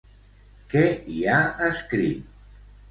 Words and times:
Què 0.71 0.83
hi 1.17 1.21
ha 1.29 1.37
escrit? 1.69 2.45